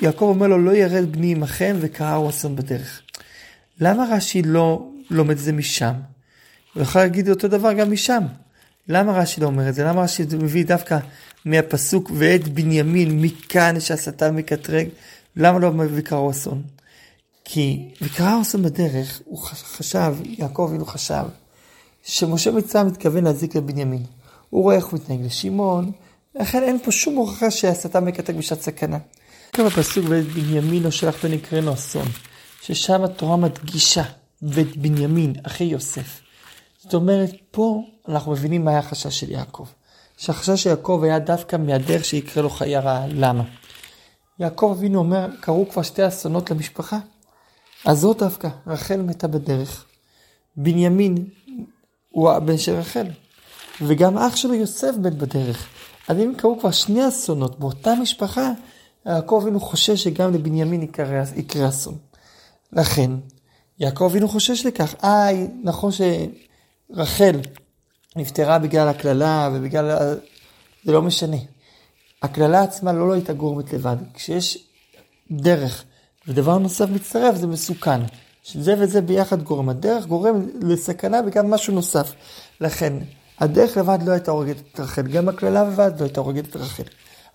יעקב 0.01 0.25
אומר 0.25 0.47
לו, 0.47 0.57
לא 0.57 0.71
ירד 0.71 1.11
בני 1.11 1.31
עמכם 1.31 1.75
וקראו 1.79 2.29
אסון 2.29 2.55
בדרך. 2.55 3.01
למה 3.79 4.05
רש"י 4.11 4.41
לא 4.41 4.89
לומד 5.09 5.31
את 5.31 5.37
זה 5.37 5.51
משם? 5.51 5.93
הוא 6.73 6.83
יכול 6.83 7.01
להגיד 7.01 7.29
אותו 7.29 7.47
דבר 7.47 7.73
גם 7.73 7.91
משם. 7.91 8.23
למה 8.87 9.11
רש"י 9.11 9.41
לא 9.41 9.45
אומר 9.45 9.69
את 9.69 9.73
זה? 9.73 9.83
למה 9.83 10.01
רש"י 10.01 10.23
מביא 10.39 10.65
דווקא 10.65 10.97
מהפסוק 11.45 12.11
ואת 12.13 12.47
בנימין 12.47 13.21
מכאן 13.21 13.79
שהשטן 13.79 14.35
מקטרג? 14.35 14.87
למה 15.35 15.59
לא 15.59 15.71
מביא 15.71 16.03
קראו 16.03 16.31
אסון? 16.31 16.63
כי 17.45 17.89
וקראו 18.01 18.41
אסון 18.41 18.63
בדרך, 18.63 19.21
הוא 19.25 19.39
חשב, 19.43 20.15
יעקב 20.23 20.69
אילו 20.73 20.85
חשב, 20.85 21.23
שמשה 22.03 22.51
מצרים 22.51 22.87
מתכוון 22.87 23.23
להזיק 23.23 23.55
לבנימין. 23.55 24.03
הוא 24.49 24.63
רואה 24.63 24.75
איך 24.75 24.85
הוא 24.85 24.99
מתנהג 24.99 25.21
לשמעון, 25.21 25.91
לכן 26.35 26.63
אין 26.63 26.79
פה 26.83 26.91
שום 26.91 27.15
הוכחה 27.15 27.51
שהשטן 27.51 28.05
מקטרג 28.05 28.35
בשעת 28.37 28.61
סכנה. 28.61 28.97
כאן 29.53 29.65
בפסוק 29.65 30.05
ואת 30.09 30.25
בנימין 30.25 30.83
לא 30.83 30.91
שלח 30.91 31.15
פן 31.15 31.33
יקראנו 31.33 31.73
אסון, 31.73 32.07
ששם 32.61 33.03
התורה 33.03 33.37
מדגישה 33.37 34.03
ואת 34.41 34.77
בנימין, 34.77 35.33
אחי 35.43 35.63
יוסף. 35.63 36.21
זאת 36.83 36.93
אומרת, 36.93 37.31
פה 37.51 37.83
אנחנו 38.07 38.31
מבינים 38.31 38.65
מה 38.65 38.71
היה 38.71 38.79
החשש 38.79 39.19
של 39.19 39.31
יעקב. 39.31 39.65
שהחשש 40.17 40.63
של 40.63 40.69
יעקב 40.69 41.01
היה 41.03 41.19
דווקא 41.19 41.55
מהדרך 41.55 42.05
שיקרה 42.05 42.43
לו 42.43 42.49
חיי 42.49 42.77
רעה. 42.77 43.07
למה? 43.07 43.43
יעקב 44.39 44.75
אבינו 44.77 44.99
אומר, 44.99 45.27
קרו 45.39 45.69
כבר 45.69 45.81
שתי 45.81 46.07
אסונות 46.07 46.51
למשפחה. 46.51 46.99
אז 47.85 47.99
זאת 47.99 48.17
דווקא, 48.17 48.49
רחל 48.67 49.01
מתה 49.01 49.27
בדרך. 49.27 49.85
בנימין 50.57 51.27
הוא 52.09 52.29
הבן 52.29 52.57
של 52.57 52.75
רחל. 52.75 53.07
וגם 53.81 54.17
אח 54.17 54.35
שלו 54.35 54.53
יוסף 54.53 54.95
מת 55.01 55.15
בדרך. 55.15 55.67
אז 56.07 56.17
אם 56.17 56.33
קרו 56.37 56.59
כבר 56.59 56.71
שני 56.71 57.07
אסונות 57.07 57.59
באותה 57.59 57.93
משפחה, 58.01 58.51
יעקב 59.05 59.39
אבינו 59.41 59.59
חושש 59.59 60.03
שגם 60.03 60.33
לבנימין 60.33 60.81
יקרה, 60.81 61.23
יקרה 61.35 61.69
אסון. 61.69 61.97
לכן, 62.73 63.11
יעקב 63.79 64.03
אבינו 64.03 64.27
חושש 64.27 64.65
לכך. 64.65 64.95
איי, 65.03 65.47
נכון 65.63 65.91
שרחל 65.91 67.39
נפטרה 68.15 68.59
בגלל 68.59 68.87
הקללה 68.87 69.49
ובגלל... 69.53 70.15
זה 70.85 70.91
לא 70.91 71.01
משנה. 71.01 71.37
הקללה 72.21 72.61
עצמה 72.61 72.93
לא, 72.93 73.07
לא 73.07 73.13
הייתה 73.13 73.33
גורמת 73.33 73.73
לבד. 73.73 73.97
כשיש 74.13 74.67
דרך 75.31 75.83
ודבר 76.27 76.57
נוסף 76.57 76.89
מצטרף, 76.89 77.35
זה 77.35 77.47
מסוכן. 77.47 78.01
שזה 78.43 78.75
וזה 78.79 79.01
ביחד 79.01 79.43
גורם. 79.43 79.69
הדרך 79.69 80.05
גורם 80.05 80.47
לסכנה 80.61 81.21
וגם 81.27 81.51
משהו 81.51 81.73
נוסף. 81.73 82.13
לכן, 82.61 82.93
הדרך 83.39 83.77
לבד 83.77 83.99
לא 84.05 84.11
הייתה 84.11 84.31
הורגת 84.31 84.55
את 84.73 84.79
רחל, 84.79 85.01
גם 85.01 85.29
הקללה 85.29 85.63
לבד 85.63 85.91
לא 85.99 86.05
הייתה 86.05 86.19
הורגת 86.19 86.49
את 86.49 86.55
רחל. 86.55 86.83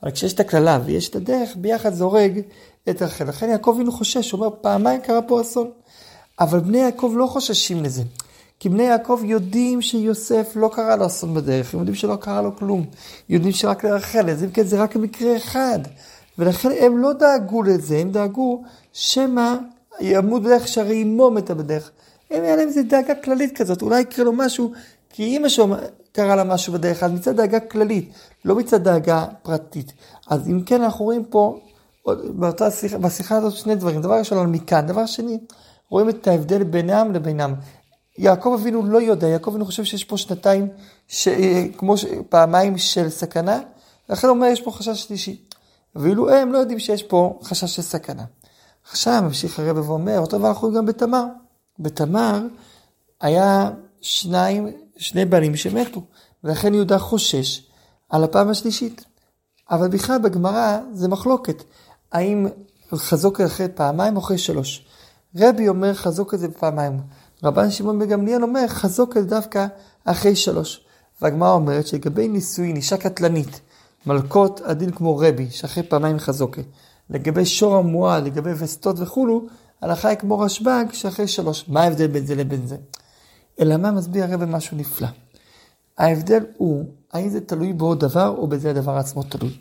אבל 0.02 0.10
כשיש 0.10 0.32
את 0.32 0.40
הקללה 0.40 0.78
ויש 0.84 1.08
את 1.08 1.16
הדרך, 1.16 1.50
ביחד 1.56 1.94
זה 1.94 2.04
הורג 2.04 2.40
את 2.90 3.02
רחל. 3.02 3.24
לכן 3.28 3.48
יעקב 3.48 3.76
אינו 3.78 3.92
חושש, 3.92 4.30
הוא 4.30 4.40
אומר, 4.40 4.56
פעמיים 4.60 5.00
קרה 5.00 5.22
פה 5.22 5.40
אסון. 5.40 5.70
אבל 6.40 6.58
בני 6.58 6.78
יעקב 6.78 7.12
לא 7.16 7.26
חוששים 7.26 7.82
לזה. 7.82 8.02
כי 8.60 8.68
בני 8.68 8.82
יעקב 8.82 9.20
יודעים 9.24 9.82
שיוסף 9.82 10.52
לא 10.56 10.70
קרה 10.72 10.96
לו 10.96 11.06
אסון 11.06 11.34
בדרך, 11.34 11.74
הם 11.74 11.80
יודעים 11.80 11.94
שלא 11.94 12.16
קרה 12.16 12.42
לו 12.42 12.56
כלום. 12.56 12.84
יודעים 13.28 13.52
שרק 13.52 13.84
לרחל, 13.84 14.30
אז 14.30 14.44
אם 14.44 14.50
כן 14.50 14.62
זה 14.62 14.82
רק 14.82 14.96
מקרה 14.96 15.36
אחד. 15.36 15.78
ולכן 16.38 16.68
הם 16.80 16.98
לא 16.98 17.12
דאגו 17.12 17.62
לזה, 17.62 17.98
הם 17.98 18.10
דאגו 18.10 18.62
שמא 18.92 19.54
ימות 20.00 20.42
בדרך 20.42 20.68
שהרי 20.68 21.02
אמו 21.02 21.30
מתה 21.30 21.54
בדרך. 21.54 21.90
הם 22.30 22.42
היה 22.42 22.56
להם 22.56 22.68
איזה 22.68 22.82
דאגה 22.82 23.14
כללית 23.14 23.56
כזאת, 23.56 23.82
אולי 23.82 24.00
יקרה 24.00 24.24
לו 24.24 24.32
משהו, 24.32 24.72
כי 25.10 25.24
אימא 25.24 25.48
שלו 25.48 25.74
קרה 26.12 26.36
לה 26.36 26.44
משהו 26.44 26.72
בדרך, 26.72 27.02
אז 27.02 27.12
מצד 27.12 27.36
דאגה 27.36 27.60
כללית, 27.60 28.12
לא 28.44 28.56
מצד 28.56 28.84
דאגה 28.84 29.26
פרטית. 29.42 29.92
אז 30.30 30.48
אם 30.48 30.62
כן, 30.62 30.82
אנחנו 30.82 31.04
רואים 31.04 31.24
פה, 31.24 31.58
באותה 32.06 32.70
שיחה, 32.70 32.98
בשיחה 32.98 33.36
הזאת 33.36 33.52
שני 33.52 33.74
דברים. 33.74 34.02
דבר 34.02 34.18
ראשון 34.18 34.38
על 34.38 34.46
מכאן, 34.46 34.86
דבר 34.86 35.06
שני, 35.06 35.38
רואים 35.90 36.08
את 36.08 36.26
ההבדל 36.26 36.62
בינם 36.62 37.12
לבינם. 37.12 37.54
יעקב 38.20 38.56
אבינו 38.60 38.86
לא 38.86 39.00
יודע, 39.00 39.28
יעקב 39.28 39.50
אבינו 39.50 39.66
חושב 39.66 39.84
שיש 39.84 40.04
פה 40.04 40.16
שנתיים, 40.16 40.68
ש... 41.08 41.28
כמו 41.78 41.96
ש... 41.96 42.04
פעמיים 42.28 42.78
של 42.78 43.10
סכנה, 43.10 43.60
לכן 44.08 44.26
הוא 44.26 44.36
אומר 44.36 44.46
יש 44.46 44.60
פה 44.60 44.70
חשש 44.70 45.02
שלישי. 45.02 45.42
ואילו 45.96 46.30
הם 46.30 46.52
לא 46.52 46.58
יודעים 46.58 46.78
שיש 46.78 47.02
פה 47.02 47.38
חשש 47.42 47.76
של 47.76 47.82
סכנה. 47.82 48.24
עכשיו 48.90 49.22
ממשיך 49.22 49.58
הרב 49.58 49.88
ואומר, 49.88 50.18
אותו 50.18 50.38
דבר 50.38 50.48
אנחנו 50.48 50.72
גם 50.72 50.86
בתמר. 50.86 51.24
בתמר 51.78 52.40
היה 53.20 53.70
שניים, 54.00 54.68
שני 54.96 55.24
בנים 55.24 55.56
שמתו, 55.56 56.02
ולכן 56.44 56.74
יהודה 56.74 56.98
חושש 56.98 57.62
על 58.08 58.24
הפעם 58.24 58.48
השלישית. 58.48 59.04
אבל 59.70 59.88
בכלל 59.88 60.18
בגמרא 60.18 60.78
זה 60.92 61.08
מחלוקת, 61.08 61.62
האם 62.12 62.46
חזוק 62.94 63.40
אחרי 63.40 63.68
פעמיים 63.74 64.16
או 64.16 64.20
אחרי 64.20 64.38
שלוש. 64.38 64.86
רבי 65.36 65.68
אומר 65.68 65.94
חזוק 65.94 66.34
את 66.34 66.38
זה 66.38 66.50
פעמיים. 66.50 67.00
רבן 67.44 67.70
שמעון 67.70 67.98
בגמליאל 67.98 68.42
אומר 68.42 68.68
חזוק 68.68 69.14
זה 69.18 69.24
דווקא 69.24 69.66
אחרי 70.04 70.36
שלוש. 70.36 70.80
והגמרא 71.22 71.52
אומרת 71.52 71.86
שלגבי 71.86 72.28
נישואין, 72.28 72.76
אישה 72.76 72.96
קטלנית, 72.96 73.60
מלכות 74.06 74.60
הדין 74.64 74.90
כמו 74.90 75.18
רבי, 75.18 75.50
שאחרי 75.50 75.82
פעמיים 75.82 76.18
חזוקה. 76.18 76.62
לגבי 77.10 77.46
שור 77.46 77.76
המועד, 77.76 78.24
לגבי 78.24 78.50
וסתות 78.58 78.96
וכולו, 79.00 79.46
הלכה 79.82 80.08
היא 80.08 80.18
כמו 80.18 80.38
רשב"ג, 80.38 80.84
שאחרי 80.92 81.28
שלוש. 81.28 81.64
מה 81.68 81.82
ההבדל 81.82 82.06
בין 82.06 82.26
זה 82.26 82.34
לבין 82.34 82.66
זה? 82.66 82.76
אלא 83.60 83.76
מה 83.76 83.90
מסביר 83.90 84.24
הרב 84.24 84.44
משהו 84.44 84.76
נפלא. 84.76 85.08
ההבדל 85.98 86.44
הוא, 86.56 86.84
האם 87.12 87.28
זה 87.28 87.40
תלוי 87.40 87.72
בעוד 87.72 88.00
דבר, 88.00 88.34
או 88.38 88.46
בזה 88.46 88.70
הדבר 88.70 88.92
עצמו 88.92 89.22
תלוי. 89.22 89.56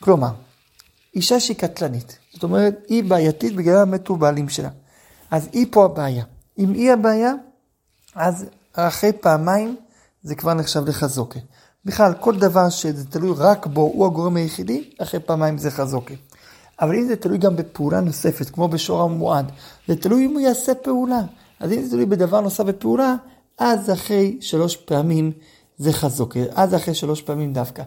כלומר, 0.00 0.30
אישה 1.14 1.40
שהיא 1.40 1.56
קטלנית, 1.56 2.18
זאת 2.32 2.42
אומרת, 2.42 2.84
היא 2.88 3.04
בעייתית 3.04 3.56
בגלל 3.56 3.84
מתו 3.84 4.16
בעלים 4.16 4.48
שלה. 4.48 4.68
אז 5.30 5.48
היא 5.52 5.66
פה 5.70 5.84
הבעיה. 5.84 6.24
אם 6.58 6.72
היא 6.72 6.92
הבעיה, 6.92 7.32
אז 8.14 8.46
אחרי 8.72 9.12
פעמיים 9.12 9.76
זה 10.22 10.34
כבר 10.34 10.54
נחשב 10.54 10.88
לחזוקה. 10.88 11.40
בכלל, 11.84 12.14
כל 12.20 12.38
דבר 12.38 12.68
שזה 12.68 13.04
תלוי 13.04 13.34
רק 13.36 13.66
בו, 13.66 13.80
הוא 13.80 14.06
הגורם 14.06 14.36
היחידי, 14.36 14.90
אחרי 14.98 15.20
פעמיים 15.20 15.58
זה 15.58 15.70
חזוקה. 15.70 16.14
אבל 16.80 16.94
אם 16.94 17.06
זה 17.06 17.16
תלוי 17.16 17.38
גם 17.38 17.56
בפעולה 17.56 18.00
נוספת, 18.00 18.50
כמו 18.50 18.68
בשור 18.68 19.02
המועד, 19.02 19.52
זה 19.88 19.96
תלוי 19.96 20.26
אם 20.26 20.30
הוא 20.30 20.40
יעשה 20.40 20.74
פעולה. 20.74 21.20
אז 21.60 21.72
אם 21.72 21.82
זה 21.82 21.90
תלוי 21.90 22.06
בדבר 22.06 22.40
נוסף 22.40 22.64
בפעולה, 22.64 23.14
אז 23.58 23.90
אחרי 23.90 24.36
שלוש 24.40 24.76
פעמים 24.76 25.32
זה 25.78 25.92
חזוקה, 25.92 26.40
אז 26.54 26.74
אחרי 26.74 26.94
שלוש 26.94 27.22
פעמים 27.22 27.52
דווקא. 27.52 27.82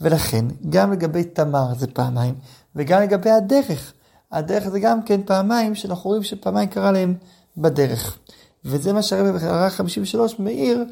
ולכן, 0.00 0.44
גם 0.70 0.92
לגבי 0.92 1.24
תמר 1.24 1.74
זה 1.78 1.86
פעמיים, 1.86 2.34
וגם 2.76 3.02
לגבי 3.02 3.30
הדרך. 3.30 3.92
הדרך 4.32 4.68
זה 4.68 4.80
גם 4.80 5.02
כן 5.02 5.20
פעמיים, 5.26 5.74
שאנחנו 5.74 6.10
רואים 6.10 6.22
שפעמיים 6.22 6.68
קרה 6.68 6.92
להם 6.92 7.14
בדרך. 7.56 8.18
וזה 8.64 8.92
מה 8.92 9.02
שהרבי 9.02 9.38
בהערה 9.38 9.70
53 9.70 10.38
מעיר, 10.38 10.84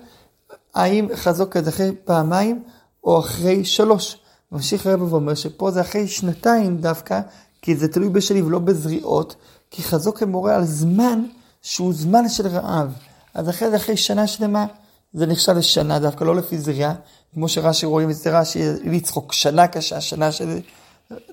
האם 0.75 1.09
חזוקה 1.15 1.63
זה 1.63 1.71
אחרי 1.71 1.93
פעמיים 2.05 2.63
או 3.05 3.21
אחרי 3.21 3.65
שלוש. 3.65 4.17
ממשיך 4.53 4.87
הרב 4.87 5.13
ואומר 5.13 5.35
שפה 5.35 5.71
זה 5.71 5.81
אחרי 5.81 6.09
שנתיים 6.09 6.77
דווקא, 6.77 7.21
כי 7.63 7.77
זה 7.77 7.89
תלוי 7.89 8.09
בשלי 8.09 8.43
ולא 8.43 8.59
בזריעות, 8.59 9.37
כי 9.71 9.83
חזוקה 9.83 10.27
מורה 10.27 10.57
על 10.57 10.65
זמן 10.65 11.25
שהוא 11.63 11.93
זמן 11.95 12.29
של 12.29 12.47
רעב. 12.47 12.93
אז 13.35 13.49
אחרי 13.49 13.71
זה, 13.71 13.77
אחרי 13.77 13.97
שנה 13.97 14.27
שלמה, 14.27 14.67
זה 15.13 15.27
נחשב 15.27 15.53
לשנה 15.53 15.99
דווקא, 15.99 16.25
לא 16.25 16.37
לפי 16.37 16.59
זריעה, 16.59 16.95
כמו 17.35 17.49
שרש"י 17.49 17.87
רואים 17.87 18.11
את 18.11 18.17
זה 18.17 18.39
רש"י 18.39 18.63
לצחוק, 18.85 19.33
שנה 19.33 19.67
קשה, 19.67 20.01
שנה 20.01 20.33
של... 20.33 20.59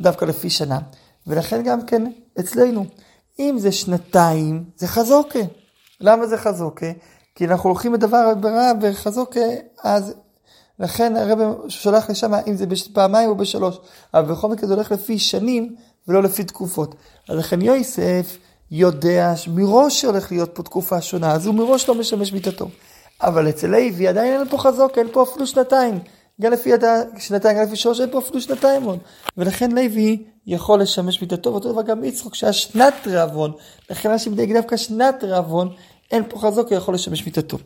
דווקא 0.01 0.25
לפי 0.25 0.49
שנה. 0.49 0.79
ולכן 1.27 1.63
גם 1.63 1.85
כן 1.85 2.11
אצלנו, 2.39 2.85
אם 3.39 3.55
זה 3.59 3.71
שנתיים, 3.71 4.63
זה 4.77 4.87
חזוקה. 4.87 5.39
למה 6.01 6.27
זה 6.27 6.37
חזוקה? 6.37 6.91
כי 7.35 7.45
אנחנו 7.45 7.69
הולכים 7.69 7.91
בדבר 7.91 8.33
ברע 8.35 8.71
וחזוקה, 8.81 9.39
אז 9.83 10.13
לכן 10.79 11.15
הרב 11.15 11.69
שולח 11.69 12.09
לשם 12.09 12.33
אם 12.47 12.55
זה 12.55 12.65
פעמיים 12.93 13.29
או 13.29 13.35
בשלוש. 13.35 13.79
אבל 14.13 14.31
בכל 14.31 14.47
מקרה 14.47 14.67
זה 14.67 14.73
הולך 14.73 14.91
לפי 14.91 15.19
שנים 15.19 15.75
ולא 16.07 16.23
לפי 16.23 16.43
תקופות. 16.43 16.95
אז 17.29 17.37
לכן 17.37 17.61
יוסף 17.61 18.37
יודע 18.71 19.33
מראש 19.47 20.01
שהולך 20.01 20.31
להיות 20.31 20.55
פה 20.55 20.63
תקופה 20.63 21.01
שונה, 21.01 21.31
אז 21.31 21.45
הוא 21.45 21.55
מראש 21.55 21.89
לא 21.89 21.95
משמש 21.95 22.33
מיתתו. 22.33 22.67
אבל 23.21 23.49
אצל 23.49 23.67
לוי 23.67 24.07
עדיין 24.07 24.39
אין 24.39 24.49
פה 24.49 24.57
חזוק, 24.57 24.97
אין 24.97 25.07
פה 25.11 25.23
אפילו 25.23 25.47
שנתיים. 25.47 25.99
גם 26.41 26.51
לפי 26.51 26.69
ידע, 26.69 27.01
שנתיים, 27.17 27.57
גם 27.57 27.63
לפי 27.63 27.75
שלוש, 27.75 28.01
אין 28.01 28.11
פה 28.11 28.19
אפילו 28.19 28.41
שנתיים 28.41 28.83
עוד. 28.83 28.99
ולכן 29.37 29.71
לוי 29.71 30.23
יכול 30.47 30.81
לשמש 30.81 31.21
מיתתו, 31.21 31.51
ואותו 31.51 31.71
דבר 31.71 31.81
גם 31.81 32.03
יצחוק, 32.03 32.35
שהיה 32.35 32.53
שנת 32.53 32.93
רעבון. 33.07 33.51
לכן 33.89 34.11
אנשים 34.11 34.35
דייג 34.35 34.53
דווקא 34.53 34.77
שנת 34.77 35.23
רעבון, 35.23 35.73
אין 36.11 36.23
פה 36.29 36.39
חזוק, 36.39 36.67
הוא 36.69 36.77
יכול 36.77 36.93
לשמש 36.93 37.25
מיתתו. 37.25 37.57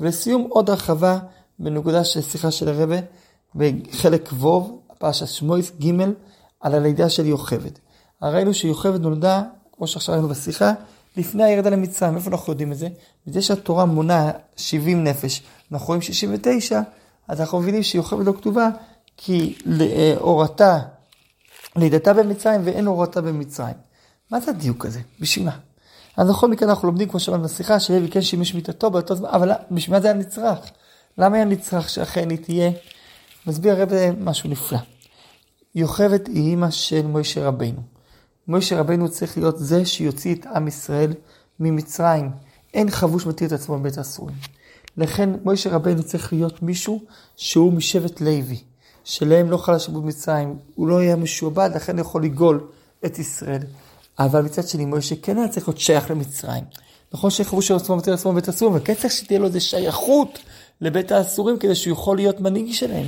ולסיום 0.00 0.46
עוד 0.48 0.70
הרחבה 0.70 1.18
בנקודה 1.58 2.04
של 2.04 2.22
שיחה 2.22 2.50
של 2.50 2.68
הרבה 2.68 2.96
בחלק 3.54 4.30
ו', 4.32 4.80
פרשת 4.98 5.26
שמואס 5.26 5.72
ג', 5.84 5.92
על 6.60 6.74
הלידה 6.74 7.08
של 7.08 7.26
יוכבד. 7.26 7.70
ראינו 8.22 8.54
שיוכבד 8.54 9.00
נולדה, 9.00 9.42
כמו 9.72 9.86
שעכשיו 9.86 10.14
ראינו 10.14 10.28
בשיחה, 10.28 10.72
לפני 11.16 11.44
הירידה 11.44 11.70
למצרים. 11.70 12.16
איפה 12.16 12.30
אנחנו 12.30 12.52
יודעים 12.52 12.72
את 12.72 12.78
זה? 12.78 12.88
מזה 13.26 13.42
שהתורה 13.42 13.84
מונה 13.84 14.30
70 14.56 15.04
נפש, 15.04 15.42
אנחנו 15.72 15.86
רואים 15.86 16.02
69, 16.02 16.80
אז 17.28 17.40
אנחנו 17.40 17.60
מבינים 17.60 17.82
שיוכבד 17.82 18.26
לא 18.26 18.32
כתובה, 18.32 18.68
כי 19.16 19.58
הורתה, 20.18 20.78
לידתה 21.76 22.12
במצרים 22.12 22.60
ואין 22.64 22.86
הורתה 22.86 23.20
במצרים. 23.20 23.74
מה 24.30 24.40
זה 24.40 24.50
הדיוק 24.50 24.86
הזה? 24.86 25.00
בשביל 25.20 25.44
מה? 25.44 25.58
אז 26.16 26.28
בכל 26.28 26.48
מקרה 26.48 26.68
אנחנו 26.70 26.88
לומדים, 26.88 27.08
כמו 27.08 27.20
שאמרנו 27.20 27.44
בשיחה, 27.44 27.80
שלוי 27.80 28.10
כן 28.10 28.22
שימש 28.22 28.54
מיטתו 28.54 28.90
באותו 28.90 29.14
זמן, 29.14 29.28
אבל 29.28 29.52
בשביל 29.70 29.96
מה 29.96 30.00
זה 30.00 30.08
היה 30.08 30.16
נצרך? 30.16 30.58
למה 31.18 31.36
היה 31.36 31.44
נצרך 31.44 31.88
שאכן 31.88 32.30
היא 32.30 32.38
תהיה? 32.38 32.70
מסביר 33.46 33.72
הרב 33.72 33.88
משהו 34.20 34.50
נפלא. 34.50 34.78
יוכבד 35.74 36.28
היא 36.28 36.50
אימא 36.50 36.70
של 36.70 37.06
מוישה 37.06 37.46
רבנו. 37.46 37.80
מוישה 38.48 38.80
רבנו 38.80 39.08
צריך 39.08 39.38
להיות 39.38 39.58
זה 39.58 39.86
שיוציא 39.86 40.34
את 40.34 40.46
עם 40.46 40.68
ישראל 40.68 41.12
ממצרים. 41.60 42.30
אין 42.74 42.90
חבוש 42.90 43.26
מתיר 43.26 43.48
את 43.48 43.52
עצמו 43.52 43.78
בבית 43.78 43.98
האסורים. 43.98 44.36
לכן 44.96 45.30
מוישה 45.44 45.70
רבנו 45.70 46.02
צריך 46.02 46.32
להיות 46.32 46.62
מישהו 46.62 47.00
שהוא 47.36 47.72
משבט 47.72 48.20
לוי, 48.20 48.58
שלהם 49.04 49.50
לא 49.50 49.56
חל 49.56 49.74
השיבוד 49.74 50.04
מצרים, 50.04 50.56
הוא 50.74 50.88
לא 50.88 51.02
יהיה 51.02 51.16
משועבד, 51.16 51.70
לכן 51.74 51.98
יכול 51.98 52.24
לגאול 52.24 52.66
את 53.04 53.18
ישראל. 53.18 53.62
אבל 54.18 54.42
מצד 54.42 54.68
שני, 54.68 54.84
מוישה 54.84 55.14
כן 55.22 55.38
היה 55.38 55.48
צריך 55.48 55.68
להיות 55.68 55.80
שייך 55.80 56.10
למצרים. 56.10 56.64
נכון 57.14 57.30
שחבוש 57.30 57.68
של 57.68 57.74
עצמו 57.74 57.96
מתיר 57.96 58.14
עצמו 58.14 58.32
בבית 58.32 58.48
האסורים, 58.48 58.74
אבל 58.74 58.84
כן 58.84 58.94
צריך 58.94 59.12
שתהיה 59.12 59.38
לו 59.38 59.46
איזה 59.46 59.60
שייכות 59.60 60.38
לבית 60.80 61.12
האסורים 61.12 61.58
כדי 61.58 61.74
שהוא 61.74 61.92
יכול 61.92 62.16
להיות 62.16 62.40
מנהיג 62.40 62.72
שלהם. 62.72 63.06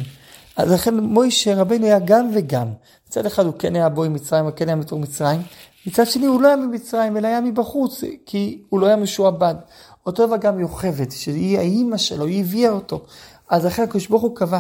אז 0.56 0.72
לכן 0.72 1.00
מוישה 1.00 1.54
רבנו 1.54 1.86
היה 1.86 1.98
גם 1.98 2.30
וגם. 2.34 2.68
מצד 3.08 3.26
אחד 3.26 3.46
הוא 3.46 3.54
כן 3.58 3.76
היה 3.76 3.88
בוי 3.88 4.08
מצרים, 4.08 4.44
הוא 4.44 4.52
כן 4.56 4.68
היה 4.68 4.76
מתור 4.76 4.98
מצרים. 4.98 5.40
מצד 5.86 6.06
שני 6.06 6.26
הוא 6.26 6.42
לא 6.42 6.48
היה 6.48 6.56
ממצרים, 6.56 7.16
אלא 7.16 7.28
היה 7.28 7.40
מבחוץ, 7.40 8.04
כי 8.26 8.62
הוא 8.68 8.80
לא 8.80 8.86
היה 8.86 8.96
משועבד. 8.96 9.54
אותו 10.06 10.26
דבר 10.26 10.36
גם 10.36 10.60
יוכבד, 10.60 11.10
שהיא 11.10 11.58
האימא 11.58 11.96
שלו, 11.96 12.26
היא 12.26 12.40
הביאה 12.40 12.70
אותו. 12.70 13.04
אז 13.50 13.64
לכן 13.64 13.82
הקדוש 13.82 14.06
ברוך 14.06 14.22
הוא 14.22 14.36
קבע 14.36 14.58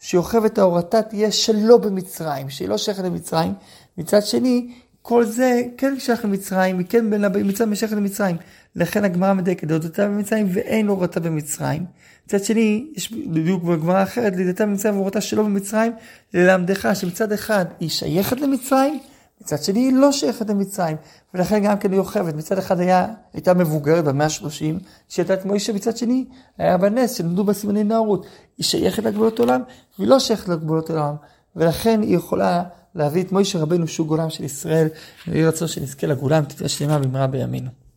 שיוכבד 0.00 0.58
ההורתה 0.58 1.02
תהיה 1.02 1.32
שלא 1.32 1.76
במצרים, 1.76 2.50
שהיא 2.50 2.68
לא 2.68 2.78
שייכת 2.78 3.04
למצרים. 3.04 3.52
מצד 3.98 4.22
שני, 4.22 4.70
כל 5.02 5.24
זה 5.24 5.62
כן 5.76 6.00
שייך 6.00 6.24
למצרים, 6.24 6.78
היא 6.78 6.86
כן 6.88 7.10
בין 7.10 7.24
מצרים 7.44 7.72
ושייכת 7.72 7.96
למצרים. 7.96 8.36
לכן 8.76 9.04
הגמרא 9.04 9.32
מדייקת, 9.32 9.70
הודתה 9.70 10.06
במצרים 10.06 10.46
ואין 10.52 10.88
הורתה 10.88 11.20
במצרים. 11.20 11.84
מצד 12.26 12.44
שני, 12.44 12.86
יש 12.96 13.12
בדיוק 13.12 13.62
בגמרא 13.62 14.02
אחרת, 14.02 14.36
לידתה 14.36 14.66
במצרים 14.66 14.94
והורתה 14.94 15.20
שלא 15.20 15.42
במצרים, 15.42 15.92
ללמדך 16.34 16.88
שמצד 16.94 17.32
אחד 17.32 17.64
היא 17.80 17.88
שייכת 17.88 18.40
למצרים, 18.40 19.00
מצד 19.40 19.62
שני 19.62 19.80
היא 19.80 19.92
לא 19.92 20.12
שייכת 20.12 20.50
למצרים, 20.50 20.96
ולכן 21.34 21.64
גם 21.64 21.78
כן 21.78 21.92
היא 21.92 22.00
אוכבת. 22.00 22.34
מצד 22.34 22.58
אחד 22.58 22.80
היה, 22.80 23.06
הייתה 23.32 23.54
מבוגרת 23.54 24.04
במאה 24.04 24.26
ה-30, 24.26 24.84
שהייתה 25.08 25.34
את 25.34 25.44
מוישה, 25.44 25.72
מצד 25.72 25.96
שני 25.96 26.24
היה 26.58 26.78
בנס 26.78 27.12
שנולדו 27.12 27.44
בה 27.44 27.52
סימני 27.52 27.84
נערות. 27.84 28.26
היא 28.58 28.64
שייכת 28.64 29.04
לגבולות 29.04 29.38
עולם, 29.38 29.60
והיא 29.98 30.08
לא 30.08 30.18
שייכת 30.18 30.48
לגבולות 30.48 30.90
עולם, 30.90 31.14
ולכן 31.56 32.02
היא 32.02 32.16
יכולה 32.16 32.62
להביא 32.94 33.22
את 33.22 33.32
מוישה 33.32 33.58
רבנו 33.58 33.88
שהוא 33.88 34.06
גולם 34.06 34.30
של 34.30 34.44
ישראל, 34.44 34.88
ויהי 35.28 35.46
רצון 35.46 35.68
שנזכה 35.68 36.06
לגולם, 36.06 36.44
תתהיה 36.44 36.68
שלמה 36.68 36.98
במהרה 36.98 37.26
בימינו. 37.26 37.87